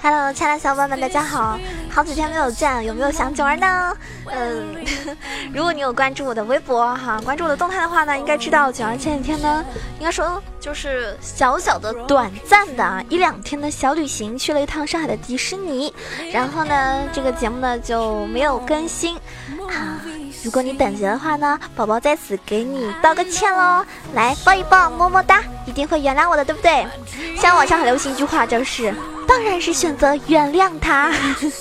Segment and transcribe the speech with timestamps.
[0.00, 1.58] Hello，亲爱的小伙伴们，大家好！
[1.90, 3.96] 好几天没有见，有没有想九儿呢？
[4.26, 4.76] 嗯，
[5.52, 9.64] 如果你有关注我的微博哈，关注我的动态的话呢，应该知道九儿前几天呢，
[9.98, 15.92] 应该说就是小小的、短暂的啊一两天的小旅行，去了一趟上海的迪士尼。
[16.32, 20.00] 然后呢，这个节目呢就没有更新啊。
[20.44, 23.84] 如果你等着的话呢，宝宝在此给你道个歉喽，
[24.14, 26.86] 来抱一抱，么么哒，一定会原谅我的，对不对？
[27.34, 28.94] 现在网上很流行一句话，就是。
[29.28, 31.12] 当然是选择原谅他。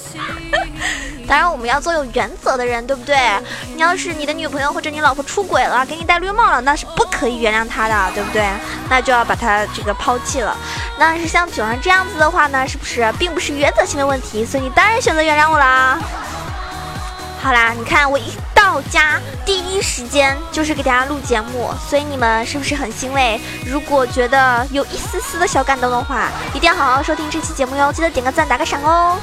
[1.28, 3.18] 当然，我们要做有原则的人，对不对？
[3.76, 8.48] 你要是你的女朋友或者你老婆出轨了，给你戴绿帽了，那是不可以原谅他的，对不对？
[8.90, 10.56] 那就要把他这个抛弃了。
[10.98, 14.46] 那是像九儿这样子的话呢，是不是并不是原则性的问题？
[14.46, 16.00] 所以你当然选择原谅我啦。
[17.44, 23.40] 好啦，你看我一到家第一时间就是给大家录节目，所以你们是不是很欣慰？
[23.66, 29.18] 如果觉得有一丝丝的小感动的话，一定要好好收听这期节目哟，记得点个赞打个赏哦。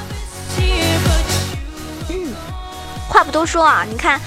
[3.14, 4.20] 话不多说啊，你看。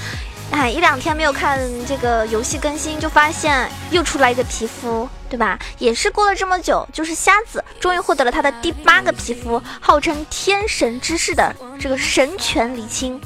[0.50, 5.58] 哎，一两天没有看这个游戏更新，就发现又出来一个皮肤，对吧？
[5.76, 13.20] 也是过了这么久，就是瞎子终于获得了他的第八个皮肤，号称天神之士的这个神权理清。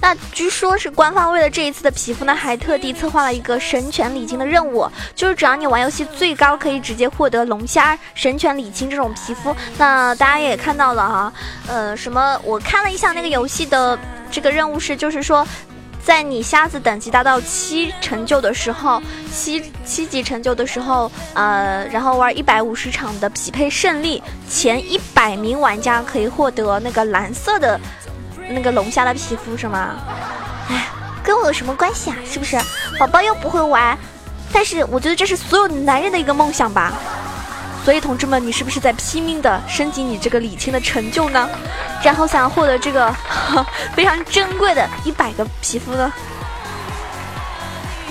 [0.00, 9.54] 那据说是官方为了这一次的皮肤呢，还特地策划了一个神权理清的任务，就是只要你玩游戏最高可以直接获得龙虾神权理清这种皮肤。
[9.78, 11.32] 那大家也看到了哈，
[11.66, 12.40] 呃，什么？
[12.44, 13.98] 我看了一下那个游戏的
[14.30, 15.46] 这个任务是，就是说。
[16.04, 19.02] 在你瞎子等级达到七成就的时候，
[19.32, 27.80] 七七级成就的时候，呃，然后玩一百五十场的匹配胜利，前一百名玩家可以获得那个蓝色的，
[28.48, 29.96] 那个龙虾的皮肤，是吗？
[30.68, 30.86] 哎，
[31.22, 32.16] 跟我有什么关系啊？
[32.28, 32.58] 是不是？
[32.98, 33.96] 宝宝又不会玩，
[34.52, 36.92] 但是我觉得这是所有男人的一个梦想吧。
[37.84, 41.48] 所以，同志们，你是不是在拼命的升级你这个礼轻的成就呢？
[42.02, 43.14] 然后想要获得这个
[43.94, 46.12] 非常珍贵的一百个皮肤呢？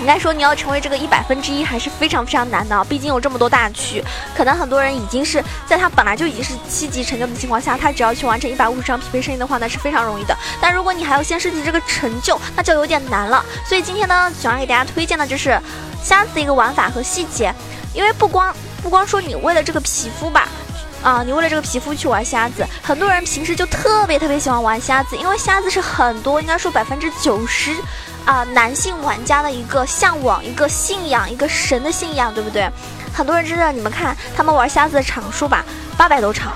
[0.00, 2.84] 应该说，你要成为这个一百分之一还是非常非常难的。
[2.84, 4.02] 毕竟有这么多大区，
[4.36, 10.36] 可能很多人已经是在他本来就已经是七级成就的情况下，他只要去完成一百五十张匹配声音的话，那是非常容易的。
[10.60, 13.44] 但如果你还要先升级这个成就，那就有点难了。
[13.64, 15.58] 所以今天呢，想要给大家推荐的就是
[16.02, 17.54] 瞎子的一个玩法和细节，
[17.92, 18.54] 因为不光。
[18.82, 20.46] 不光说你为了这个皮肤吧，
[21.02, 27.74] 啊，你为了这个皮肤去玩瞎子，很多人平时就特别特别喜欢玩瞎子，因为瞎子是很多应该说百分之九十
[28.26, 32.68] 啊男性玩家的一个向往、一个信仰、一个神的信仰，对不对？
[33.14, 35.64] 很多人真的，你们看他们玩瞎子的场数吧，
[35.96, 36.52] 八百多场、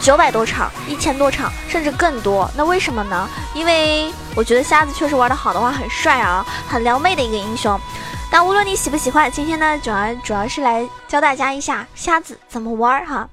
[0.00, 2.50] 九百多场、一千多场，甚至更多。
[2.56, 3.28] 那为什么呢？
[3.52, 7.78] 因为我觉得瞎子确实玩的好的话很帅啊，很撩妹的一个英雄。
[8.30, 13.28] 那无论你喜不喜欢，今天呢，主要主要是来教大家一下瞎子怎么玩哈。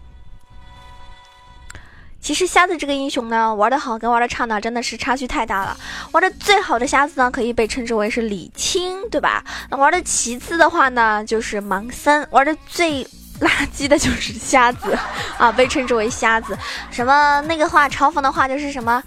[2.22, 5.76] 其实瞎子这个英雄呢，玩的好跟玩的差呢，真的是差距太大了。
[6.12, 9.44] 玩的最好的瞎子呢，可以被称之为是李青，对吧？
[9.70, 12.26] 那玩的其次的话呢，就是盲僧。
[12.30, 13.04] 玩的最
[13.40, 14.96] 垃圾的就是瞎子
[15.40, 16.56] 啊，被称之为瞎子。
[16.92, 19.02] 什么那个话嘲讽的话就是什么，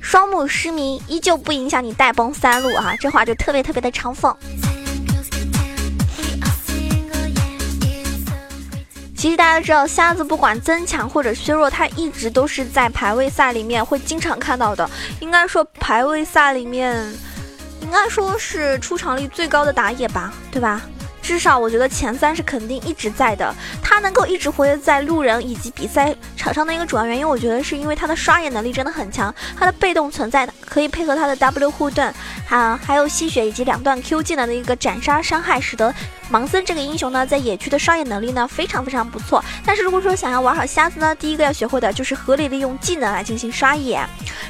[0.00, 4.34] 双目失明依旧不影响你带崩三路啊，这话就特别特别的嘲讽。
[9.18, 14.88] 其实大家都知道，瞎子不管增强或者削弱，他一直都是在排位赛里面会经常看到的。
[15.18, 16.94] 应该说排位赛里面，
[17.82, 20.82] 应该说是出场率最高的打野吧，对吧？
[21.20, 23.52] 至少我觉得前三是肯定一直在的。
[23.98, 32.14] 他能够一直活跃在路人以及比赛场上的一个主要原因，我觉得是因为他的刷野能力真的很强，他的被动存在可以配合他的 W 护盾，
[32.48, 35.92] 啊，还有吸血以及两段 Q 技能的一个斩杀伤害，使得
[36.30, 39.44] 盲僧这个英雄呢在野区的刷野能力呢非常非常不错。
[39.66, 44.00] 但是如果说想要玩好瞎子呢，第一个要学会的就是合理利用技能来进行刷野。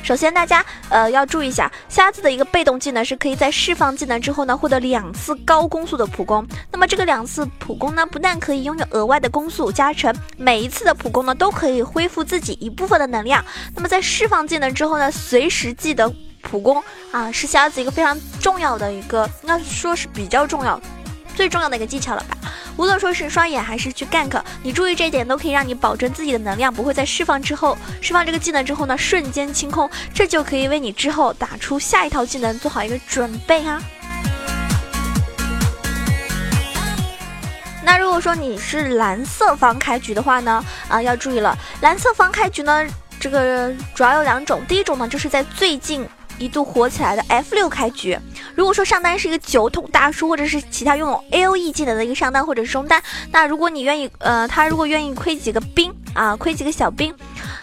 [0.02, 6.46] 首先大家呃要注意一下，瞎子的一个被动技能是可以在释放技能之后呢获得两次高攻速的普攻。
[6.70, 13.44] 那么这个两次普攻呢，不但可以拥有额外的攻攻速加成，每一次的普攻呢，都可以恢复自己一部分的能量。
[13.73, 16.12] 那么在释放技能之后呢，随时记得
[16.43, 16.82] 普攻
[17.12, 20.81] 啊，是瞎子一个非常重要的一个，应该说是比较重要、
[21.37, 22.37] 最重要的一个技巧了吧。
[22.76, 33.81] 无论说是刷野还是去 gank，你注意这一点，都可以让你保证自己的能量不会在释放之后，释放这个技能之后呢，瞬间清空，这就可以为你之后打出下一套技能做好一个准备啊。
[38.19, 42.85] 果说你是蓝色方开局的话呢，啊，要注意了，蓝色方开局呢，
[43.20, 46.05] 这个主要有两种，第一种呢，就是在最近。
[46.41, 48.17] 一度火起来的 F 六开局，
[48.55, 57.12] 如果说上单是一个酒桶大叔，或者是其他拥有 A O E 技能的一个上单或者是中单，那如果你愿意，呃，他如果愿意亏几个兵啊，亏几个小兵。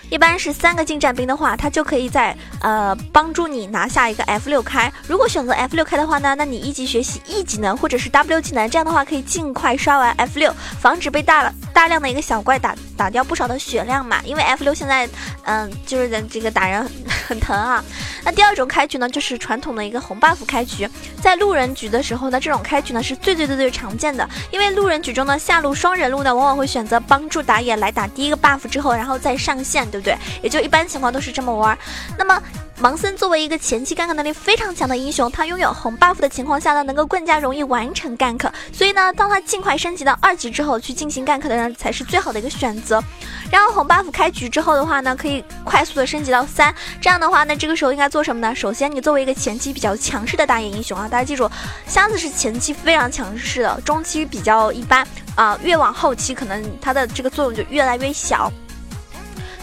[0.09, 4.91] 一般是三个近战兵的话，他就可以在呃帮助你拿下一个 F 六开。
[5.07, 14.21] 如果选择 F 六开的话呢，那你一级学习 E 技能或者是 W 技能，这样的话可以尽快刷完 F 六，防止被大大量的一个小怪打打掉不少的血量嘛。
[14.23, 15.09] 因为 F 六现在
[15.43, 16.87] 嗯就是这个打人
[17.27, 17.83] 很疼啊。
[18.23, 20.87] 那第二种开局呢，就是传统的一个红 buff 开局，
[21.21, 24.27] 在路人局的时候呢，这种开局呢是最最最最常见的。
[24.51, 29.85] 因为路人局中呢，下路双人路呢，往往会选择帮助打野来打第一个 buff 之后，然后再上线。
[29.95, 30.17] 对不对？
[30.43, 31.77] 也就一般情况都是这么玩。
[32.17, 32.41] 那么
[32.81, 38.49] 盲僧作为一个前期 gank 能力非常强的英雄，他拥有红 buff 的情况下呢，能够更加容易完成 gank。
[38.73, 43.01] 所以呢，当他尽快升级到二级之后，去进行 gank 的人才是最好的一个选择。
[43.49, 46.73] 然后红 buff 开局之后的话呢，可以快速的升级到三。
[46.99, 48.53] 这样的话呢，这个时候应该做什么呢？
[48.53, 51.49] 首先，你作为一个前期比较强势的打野英雄啊，大家记住，
[51.87, 58.51] 瞎子是前期非常强势的，中期比较一般啊，越往后期可能它的这个作用就越来越小。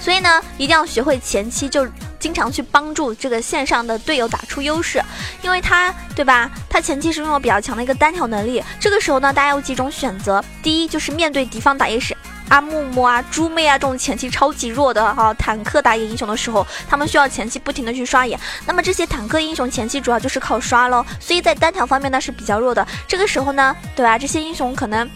[0.02, 1.86] 所以呢，一定要学会前期就
[2.18, 5.00] 经常去帮助这个线上的队友打出优势，
[5.42, 6.50] 因为他对吧？
[6.68, 8.60] 他前期是拥有比较强的一个单挑能力。
[8.80, 12.16] 这个时候呢，大家有几种选择：第一，就是面对敌方打野是
[12.48, 18.36] 阿木木啊、猪妹啊这种前期超级弱的哈坦克打野英雄的时候，他们需要前期不停的去刷野。
[18.66, 22.84] 那么这些坦克英雄前期主要就是靠刷喽，所以在单挑方面呢是比较弱的。
[23.06, 24.18] 这个时候呢，对吧？
[24.18, 25.08] 这些英雄可能。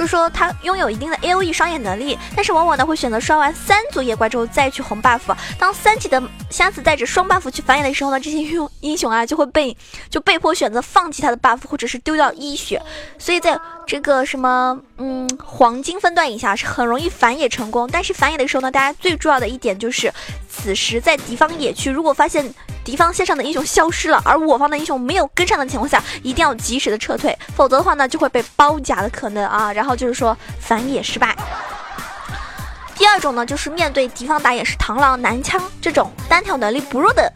[0.00, 5.20] 就是说他拥有一定的 A O E 双野能力，但是往往呢会选择刷完三组野怪之后再去红 buff。
[5.58, 9.76] 当三级的瞎子带着双 buff 去反野的时候呢，这些英雄英雄啊就会被
[10.08, 12.80] 就被迫选择放弃他的 buff，或者是丢掉一血。
[13.18, 17.86] 所以在这个什么嗯黄金分段以下是很容易反野成功。
[17.92, 20.10] 但是反野的时候呢，大家最重要的一点就是
[20.62, 22.44] 此时在敌方野区，如果发现
[22.84, 29.72] 敌方线上的英雄消失了，而我方的英雄没有跟上的情况下，一定要及时的撤退，否则的话呢就会被包夹的可能啊。
[29.72, 31.34] 然后就是说反野失败。
[32.94, 37.32] 第二种呢，就是面对敌方打野是螳螂、男枪这种单挑能力不弱的。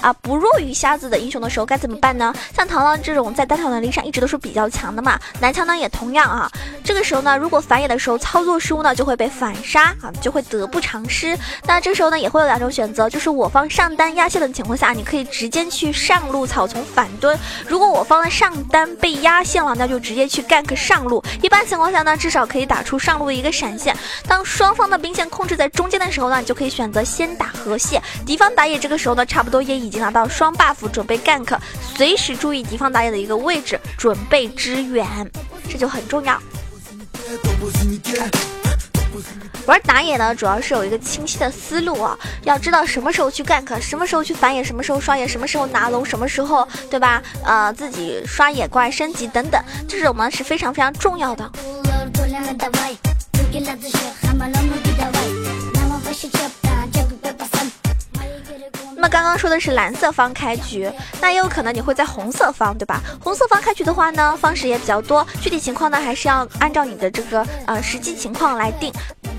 [0.00, 2.34] 啊，不弱于瞎子的英雄的时候该怎么办呢？
[2.54, 6.50] 像螳螂这种在单挑能力上一直都是比较强的嘛，男枪呢也同样啊。
[6.84, 11.36] 这个时候呢，如果反野的时候操作失误呢，就会被反杀啊，就会得不偿失。
[11.64, 21.22] 那这时候呢，也会有两种选择，就是我方上单压线的情况下，你可以直接去上路草丛反蹲；如果我方的上单被压线了，那就直接去 gank 上路。
[21.42, 23.96] 一般情况下呢，至少可以打出上路的一个闪现。
[24.28, 28.00] 当双方的兵线控制在中间的时候呢，你就可以选择先打河蟹。
[28.24, 35.06] 敌方打野这个时候呢，差不多也已已经拿到双 buff，准备 gank，随时注意敌方打野的一个位置，准备支援，
[35.68, 36.40] 这就很重要。
[39.66, 47.22] 玩打野呢，主要是有一个清晰的思路啊，要知道什么时候去 gank，什么时候去反野，什么时候刷野，什么时候拿龙，什么时候对吧？
[47.44, 51.50] 呃，自己刷野怪升级等等，这种呢是非常非常重要的。
[59.08, 63.00] 刚刚说的是蓝色方开局，那也有可能你会在红色方，对吧？
[63.20, 68.92] 红色方开局的话呢，方式也比较多，具体情况呢还是要按照你的这个呃实际情况来定。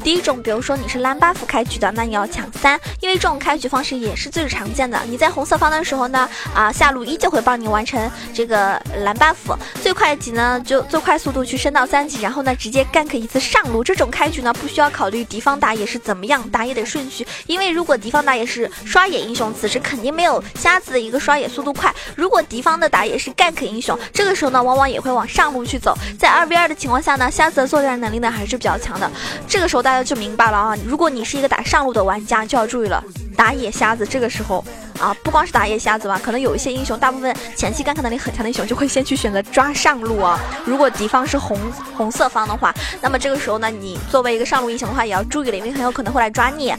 [0.04, 4.98] 第一种，比如说你是蓝 buff 开局的，那你要抢三，因为这种开局方式也是最常见的。
[5.08, 9.36] 你在红色方的时候呢，啊下路依旧会帮你完成这个蓝 buff，
[9.82, 13.84] 最快级呢就最快速度去升到三级，然后呢直接 gank 一次上路。
[13.84, 21.94] 这种开局呢不需要考虑敌方打野是怎么样打野的顺序，因为如果敌方打野是刷野英雄，此时肯定没有瞎子的一个刷野速度快。
[22.16, 25.94] 如果敌方的打野是 gank 英雄，这个时候呢往往也会往上路去走。
[26.18, 29.12] 在二 v 二的情况下呢，瞎子的作战能力呢还是比较强的。
[29.50, 29.97] 这个时候大家。
[30.04, 30.76] 就明白了啊！
[30.86, 33.04] 如果你是一个打上路的玩家，就要注意了。
[33.36, 34.64] 打野瞎子这个时候
[35.00, 40.40] 啊，不光是打野瞎子吧，可能有一些英雄，大部分前期干克能力很强的英雄，就会先去选择抓上路啊。
[40.66, 41.60] 如果敌方是红
[41.96, 46.74] 红色方的话，那么这个时候呢，你作为一个上路英雄的话，也要注意了，因为很有可能会来抓你。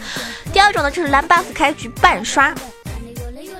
[0.52, 2.52] 第二种呢，就是蓝 buff 开局半刷。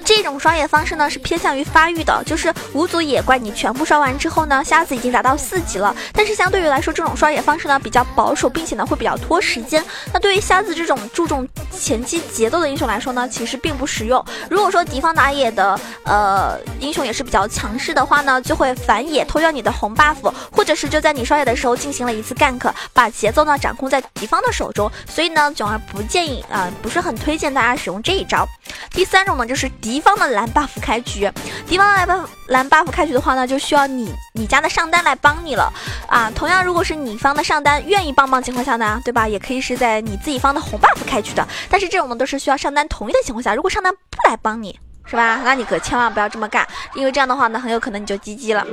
[0.09, 5.95] 这种刷野方式呢是偏向于发育的，就是五组野怪你全部刷完之后呢，瞎子已经达到四级了。
[6.15, 9.85] 但是相对于来说，这种刷野方式呢比较保守，并且呢会比较拖时间。
[10.11, 11.47] 那对于瞎子这种注重
[11.79, 14.25] 前期节奏的英雄来说呢，其实并不实用。
[14.49, 24.91] 如果说敌方打野的呃英雄也是比较强势的话呢，就会反野偷掉你的红 buff，或者是就在你刷野的时候进行了一次 gank，把节奏呢掌控在敌方的手中。
[25.07, 28.49] 所以呢，囧儿不建议啊，不是很推荐大家使用这一招。
[28.93, 29.98] 第三种呢就是敌。
[29.99, 31.29] 敌方的蓝 buff 开局，
[31.67, 35.73] 敌方的蓝 buff 蓝 buff 开局的话呢，就需要你你家的上单来帮你了
[36.07, 36.31] 啊。
[36.37, 39.27] 同样，如果是你方的上单愿意帮忙情况下呢，对吧？
[39.27, 41.45] 也可以是在你自己方的红 buff 开局的。
[41.69, 43.57] 但是这种呢，都是需要上单同意的情况下。
[43.57, 45.41] 如果上单不来帮你，是吧？
[45.43, 46.65] 那你可千万不要这么干，
[46.95, 48.65] 因为这样的话呢，很有可能你就 GG 了。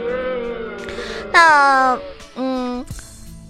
[1.31, 1.97] 那，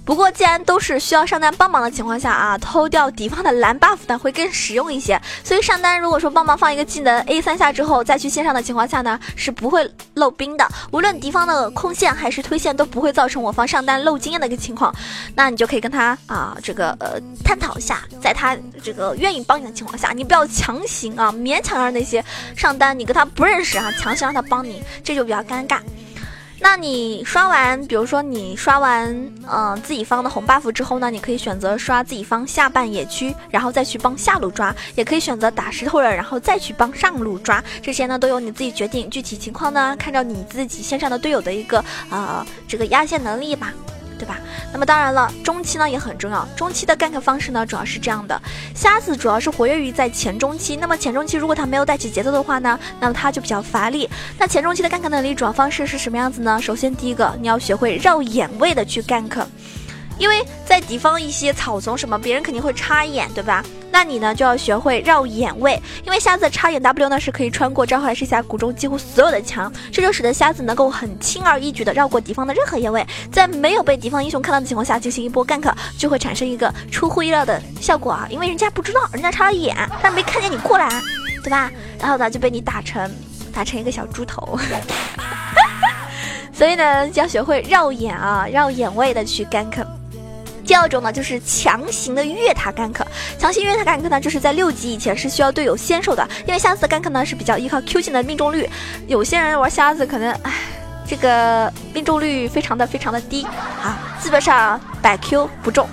[0.06, 5.20] 不过，既然都是需要上单帮忙的情况下啊，偷掉敌方的蓝 buff 呢会更实用一些。
[5.44, 10.68] 所以上单如果说帮忙放一个技能 A 三下之后再去线上的情况下呢，是不会漏兵的。
[10.92, 14.94] 无论敌方的控线还是推线都不会造成我方上单漏经验的一个情况。
[15.36, 22.24] 那你就可以跟他啊这个呃探讨一下，在他这个愿意帮你的情况下，你不要强行啊勉强让那些
[22.56, 25.80] 上单你跟他不认识啊，强行让他帮你，这就比较尴尬。
[26.60, 29.14] 那你刷完，比如说你刷完，
[29.50, 43.74] 嗯，自己方的红 buff 之后呢，你可以选择刷自己方下半野区，然后再去帮下路抓，也可以选择打石头人，然后再去帮上路抓，这些呢都由你自己决定，具体情况呢，看着你自己线上的队友的一个，呃，这个压线能力吧。
[44.18, 44.40] 对吧？
[44.72, 46.48] 那么当然了，中期呢也很重要。
[46.56, 48.42] 中期的 gank 方式呢，主要是这样的：
[48.74, 50.76] 瞎子主要是活跃于在前中期。
[50.76, 54.10] 那么前中期如果他没有带起节奏的话呢，那么他就比较乏力。
[54.38, 56.60] 那前中期的 gank 能力主要方式是什么样子呢？
[56.62, 59.46] 首先第一个，你要学会绕眼位的去 gank。
[60.18, 63.64] 因为在敌方一些草丛什么，别人肯定会插眼，对吧？
[63.92, 78.28] 那你呢就要学会绕眼位，因为瞎子插眼 W 呢是可以穿过召唤师峡谷中几乎所有的墙，这就使得瞎子能够很轻而易举的绕过敌方的任何眼位，在没有被敌方英雄看到的情况下进行一波 gank，就会产生一个出乎意料的效果啊！
[78.30, 80.90] 因为人家不知道，人家插了眼，但没看见你过来，
[81.42, 81.72] 对吧？
[81.98, 83.10] 然后呢就被你打成
[83.54, 84.60] 打成一个小猪头，
[86.52, 89.86] 所以呢就要学会绕眼啊，绕眼位的去 gank。
[90.76, 93.08] 第二种呢，就是强行的越塔干克。
[93.40, 98.70] 强行越塔干克呢，就是在六级以前是需要队友先手的，因为瞎子干克呢是比较依靠 Q 技能命中率。
[99.08, 100.52] 有些人玩瞎子可能，唉，
[101.08, 103.46] 这个命中率非常的非常的低
[103.82, 105.88] 啊，基本上百 Q 不中。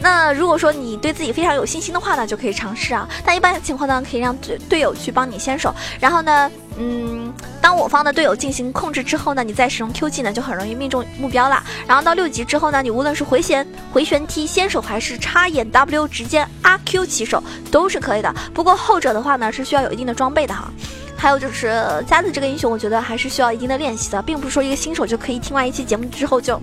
[0.00, 3.08] 那如果说你对自己非常有信心的话呢，就可以尝试啊。
[3.24, 11.62] 但一般情况呢，可以让队队友去帮你先手，然后呢，嗯，当我方的队友进行控制之后呢，你再使用 Q 技能就很容易命中目标了。
[11.86, 18.32] 然后到六级之后呢，你无论是回旋回旋踢先手，还是插眼 W 直接阿 Q 起手都是可以的。
[18.52, 20.70] 不过后者的话呢，是需要有一定的装备的哈。
[21.16, 26.60] 还有就是夹子这个英雄，我觉得还是需要一定的练习的，并不是说一个新手就可以听完一期节目之后就。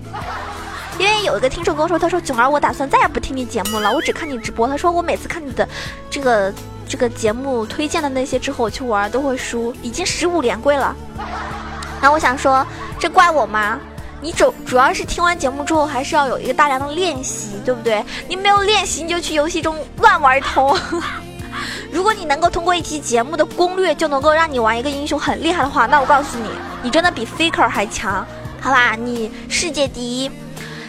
[0.98, 4.68] 因为有一个听众跟我说，他说囧儿，我打算再也不听你节目了，我只看你直播。
[4.68, 5.68] 他说我每次看你的
[6.08, 6.52] 这个
[6.88, 10.94] 这个节目推荐的那些之后，我去玩都会输，已经十五连跪了。
[12.00, 12.64] 然后我想说，
[12.98, 13.80] 这怪我吗？
[14.20, 18.02] 你主主要是听完节目之后，还是要有一个大量的练习，对不对？
[18.28, 20.78] 你没有练习，你就去游戏中乱玩一通。
[21.90, 26.48] 如果你能够通过一期节目的攻略就能够让你玩一个英雄很厉害的话，那我告诉你，
[26.82, 28.26] 你真的比 Faker 还强，
[28.60, 28.94] 好吧？
[28.94, 30.30] 你世界第一。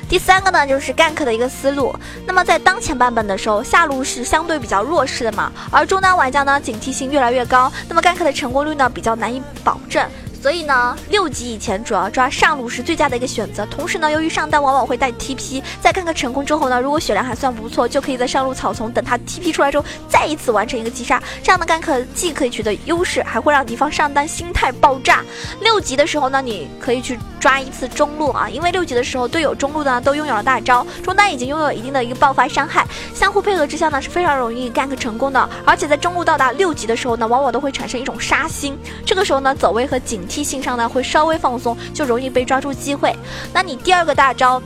[0.08, 1.94] 第三个呢，就是 gank 的一个思路。
[2.28, 10.08] 那么在当前版本的时候，下路是相对比较弱势的嘛，而中单玩家呢警惕性越来越高，那么 gank 的成功率呢比较难以保证。
[10.46, 13.66] 所以呢，六级以前主要抓上路是最佳的一个选择。
[13.66, 21.20] 同时呢，由于上单往往会带 TP，在看看成功之后呢，如果血量还算不错，就可以在上路草丛等他 TP 出来之后，再一次完成一个击杀。
[21.42, 25.25] 这样的 gank 既可以取得优势，还会让敌方上单心态爆炸。
[25.62, 32.86] 六级的时候呢，你可以去抓一次中路啊，因为六级的时候队友中路呢都拥有了大招，中单已经拥有一定的一个爆发伤害，
[33.16, 35.50] 相互配合之下呢是非常容易 gank 成功的。
[35.66, 40.35] 而且在中路到达六级的时候呢，往往都会产生一种杀心，这个时候呢走位和警惕。
[40.36, 43.15] T 性上呢会稍微放松，就容易被抓住机会。
[43.54, 44.62] 那你第二个大招，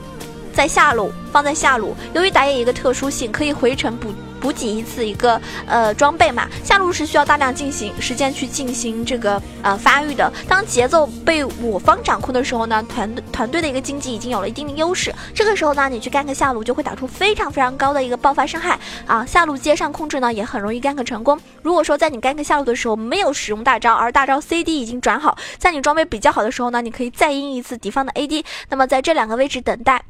[0.52, 4.12] 在下路放在下路，由于打野一个特殊性，可以回城补。
[4.40, 10.32] 补给一次一个呃装备嘛，下路是需要大量进行时间去进行这个呃发育的。
[10.48, 15.14] 当节奏被我方掌控的时候呢，团团队的一个经济已经有了一定的优势。
[15.34, 19.24] 这个时候呢，你去 gank 下路就会打出非常非常高的一个爆发伤害啊！
[19.26, 21.38] 下路接上控制呢，也很容易 gank 成功。
[21.62, 28.44] 如果说在你 gank 下路的时候没有使用大招，而大招 CD 已经转好，在你装备比较好的时候呢，你可以再阴一次敌方的 AD。
[28.68, 30.02] 那么在这两个位置等待。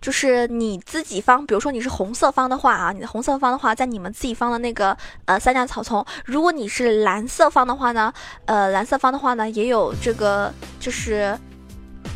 [0.00, 6.04] 就是你自己方，比如说你是红色方的话啊，你的红色方的话，在你们自己方的那个呃三角草丛。
[6.24, 8.12] 如果你是蓝色方的话呢，
[8.46, 11.38] 呃蓝色方的话呢，也有这个就是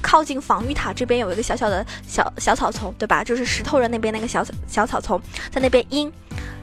[0.02, 3.24] 靠近防御塔这边有一个小小的小小草丛，对吧？
[3.24, 6.12] 就是石头人那边那个小小草丛，在那边阴。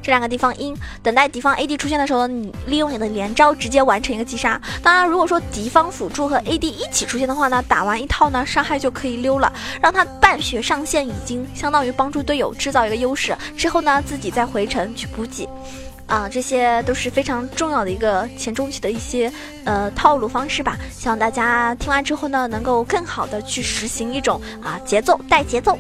[0.04, 4.60] 这两个地方阴，等待敌方 AD 出现的时候，你利用你的连招直接完成一个击杀。
[4.82, 13.38] 当然，如果说敌方辅助和 AD 一起出现的话呢，打完一套呢，伤害就可以溜了，让他半血上线，已经相当于帮助队友制造一个优势。
[13.56, 15.48] 之后呢，自己再回城去补给。
[16.12, 19.32] 啊，这些都是非常重要的一个前中期的一些
[19.64, 20.78] 呃套路方式吧。
[20.92, 25.80] 希望大家听完之后呢，能够更好的去实行一种啊节奏带节奏。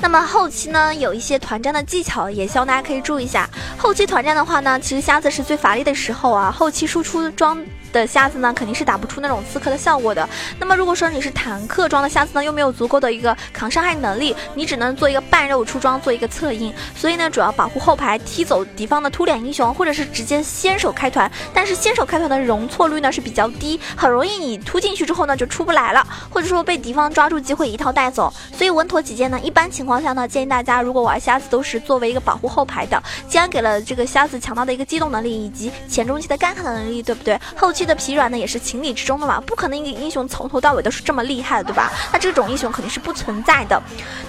[0.00, 3.46] 那么后期呢，有一些团战的技巧，也希望大家可以注意一下。
[3.76, 7.62] 后期团战的话呢，其实瞎子是最乏力的时候啊，后期输出装。
[7.92, 10.28] 的瞎子呢，肯定是打不出那种刺客的效果的。
[10.58, 16.72] 那么如果说你是坦克装的瞎子呢，又没有足够的一个抗伤害能力，你只能做一个半肉出装，做一个策应。
[16.94, 21.30] 所以呢，主要保护后排，踢走敌方的突脸英雄，或者是直接先手开团。
[21.52, 28.32] 但是先手开团的容错率呢是比较低，很容易你突进去之后呢就出不来了，或者说被敌方抓住机会一套带走。
[28.56, 33.02] 所以稳妥起见呢，一般情况下呢，建议大家如果玩瞎子都是作为一个保护后排的。
[33.28, 37.38] 既然给了这个瞎子强大的一个机动能力以及前中期的干卡能力，对不对？
[37.56, 41.92] 后期期的疲软呢也是情理之中的嘛，不可能一个英雄从头到尾都是这么厉害的，对吧？
[42.12, 43.80] 那这种英雄肯定是不存在的。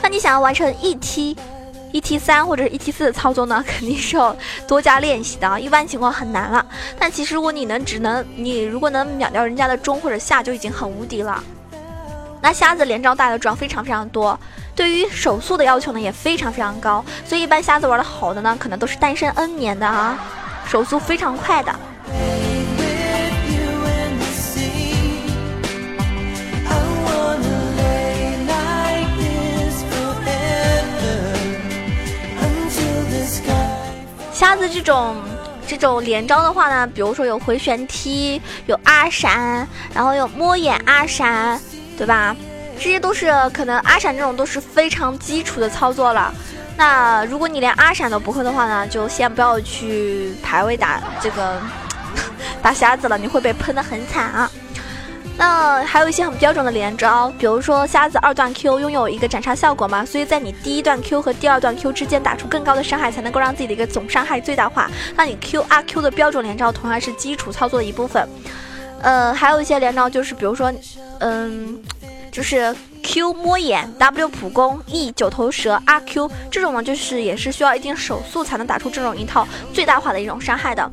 [0.03, 1.35] 那你想要完成一 T、
[1.91, 4.35] 一 T 三或者是一 T 四的操作呢，肯定是要
[4.67, 6.63] 多加练习的啊，一般情况很难了。
[6.99, 11.43] 但其实如果你能只能你如果能秒掉人家的中或者下，就已经很无敌了。
[12.41, 14.39] 那瞎子连招带的装非常非常多，
[14.75, 20.17] 对于手速的要求呢也非常非常高，所以一般瞎子玩的好的呢，可能都是单身 N 年的啊，
[20.67, 21.73] 手速非常快的。
[34.71, 35.15] 这种
[35.67, 41.59] 这种连招的话呢，比如说有回旋踢，有阿闪，然后有摸眼阿闪，
[41.97, 42.35] 对吧？
[42.77, 46.33] 这些都是可能阿闪这种都是非常基础的操作了。
[46.77, 51.61] 那如果你连阿闪都不会的话呢，就先不要去排位打这个
[52.63, 54.49] 打瞎子了，你会被喷的很惨啊。
[55.39, 64.91] 那还有一些很标准的连招，比如说瞎子二段 Q 拥有一个斩杀效果嘛，所以在你第一段 Q 和第二段 Q 之间打出更高的伤害，才能够让自己的一个总伤害最大化。
[65.15, 68.27] 那你 Q 二 Q 的标准连招同样是基础操作的一部分。
[69.01, 70.73] 呃，还有一些连招就是，比如说，
[71.19, 71.81] 嗯，
[72.33, 80.91] 就是 Q 摸眼、W 普攻、E 九头蛇、R Q 这种呢，就是也是需要一定手速才能打出这种一套最大化的一种伤害的。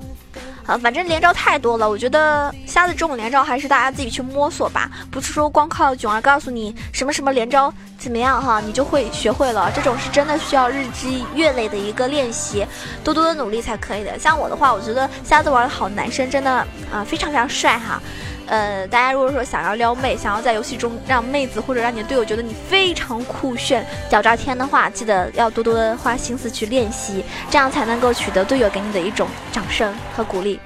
[0.66, 9.70] 啊，反正连招太多了，我觉得瞎子这种连招还是大家自己去摸索吧，不是说光靠囧儿告诉你什么什么连招怎么样哈，你就会学会了。
[9.74, 12.66] 这种是真的需要日积月累的一个练习，
[13.04, 14.18] 多多的努力才可以的。
[14.18, 16.50] 像我的话，我觉得瞎子玩的好，男生真的
[16.92, 18.02] 啊非常非常帅哈。
[18.46, 30.60] 呃，大家如果说想要撩妹，想要在游戏中让妹子或者让你的队友觉得你非常酷炫、屌炸天的话，记得要多多的花心思去练习，这样才能够取得队友给你的一种掌声和鼓励。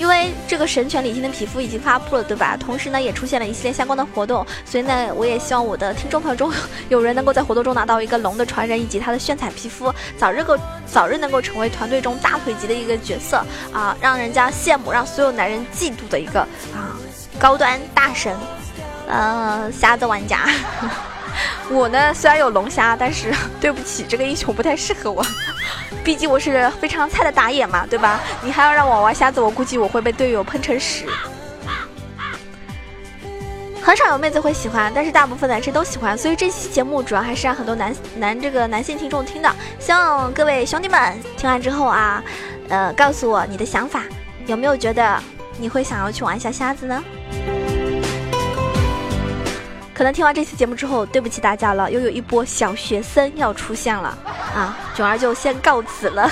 [0.00, 2.56] 因为这个神犬李信的皮肤已经发布了，对吧？
[2.56, 6.50] 同时呢，也出现了一系列相关的活动，所以呢，我也希望我的听众朋友中
[6.88, 10.56] 有人能够在活动中拿到一个龙的传人以及他的炫彩皮肤，早日够
[10.90, 16.40] 早日能够成为团队中大腿级的一个角色啊，让人家羡慕，让所有男人嫉妒的一个
[16.72, 16.96] 啊
[17.38, 18.34] 高端大神，
[19.06, 20.48] 呃，瞎子玩家。
[21.70, 25.24] 我呢，虽然有龙虾，但是对不起，这个英雄不太适合我。
[26.02, 28.20] 毕竟我是非常菜的打野嘛，对吧？
[28.42, 31.06] 你还要让我玩瞎子，我估计我会被队友喷成屎。
[33.82, 39.50] 很少有妹子会喜欢，但是大部分男生都喜欢，所以这期节目主要还是让很多男男这个男性听众听的。
[39.78, 42.22] 希望各位兄弟们听完之后啊，
[42.68, 44.04] 呃，告诉我你的想法，
[44.46, 45.18] 有没有觉得
[45.58, 47.02] 你会想要去玩一下瞎子呢？
[50.00, 54.16] 可能听完这期节目之后，对不起大家了，又有一波小学生要出现了
[54.54, 54.78] 啊！
[54.96, 56.26] 囧儿就先告辞了。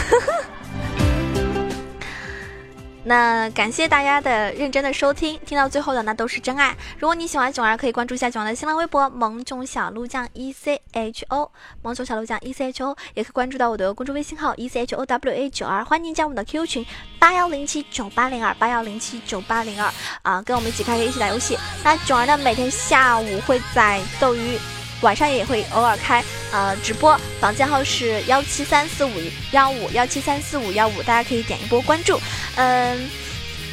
[3.09, 6.77] 那感谢大家的认真的收听，听到最后的那都是真爱。
[6.99, 16.44] 如果你喜欢囧儿，可以关注一下囧儿的新浪微博“萌囧小鹿酱 E C H O”，萌囧小鹿酱 E C H O，也可以关注到我的公众微信号 E C H O W A 九二，欢迎加我们的
[16.44, 16.87] QQ 群
[17.18, 19.90] 八幺零七九八零二八幺零七九八零二
[20.21, 21.57] 啊，跟我们一起开黑，一起打游戏。
[21.83, 24.59] 那囧儿呢，每天下午会在斗鱼。
[25.01, 29.13] 晚上也会偶尔开呃直播，房间号是幺七三四五
[29.53, 32.21] 幺五幺七三四五幺五，大家可以点一波关注，
[32.57, 33.09] 嗯，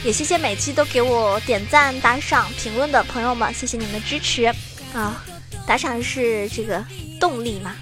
[0.03, 4.45] 也谢谢每期都给我点赞、打赏、评论的朋友们，谢谢你们的支持
[4.93, 5.23] 啊！
[5.65, 6.83] 打赏是这个
[7.19, 7.75] 动力嘛。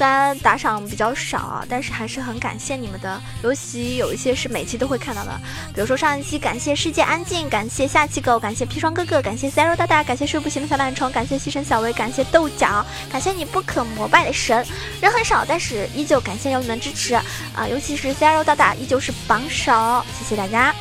[0.00, 3.20] 虽然打赏比较少，但是还是很感谢你们的。
[3.42, 5.40] 尤其有一些是每期都会看到的，
[5.74, 12.82] 比如说上一期感谢世界安静，感谢下期狗，感谢砒霜哥哥，感谢 zero 大大，感谢睡不醒的小懒虫，感谢西城小薇，感谢豆角，
[13.12, 14.66] 感谢你不可膜拜的神。
[15.02, 17.22] 人很少，但是依旧感谢有你们支持啊！
[17.70, 20.74] 尤其是 zero 大大依旧是榜首，谢谢大家。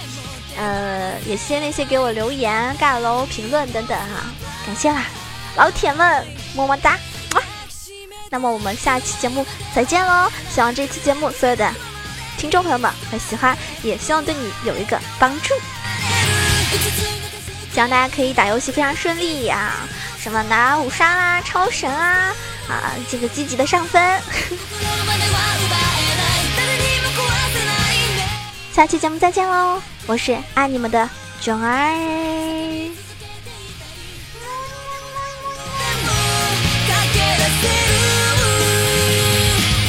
[0.57, 4.31] 呃，也谢谢那些给我留言、盖楼、评论等等哈，
[4.65, 5.03] 感谢啦。
[5.57, 6.97] 老铁们，么么哒！
[8.29, 10.29] 那么我们下期节目再见喽！
[10.53, 11.71] 希望这期节目所有的
[12.37, 15.55] 听众朋友们会喜欢，也希望对你有一个帮助。
[17.73, 19.71] 希望大家可以打游戏非常顺利呀，
[20.19, 22.33] 什么拿五杀啦、超神啊
[22.67, 24.01] 啊，这个积极的上分。
[28.73, 29.81] 下期节目再见喽！
[30.05, 31.09] 我是爱你们的
[31.41, 32.88] 囧儿。